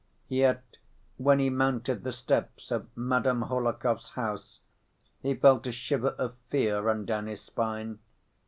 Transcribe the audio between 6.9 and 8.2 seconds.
down his spine.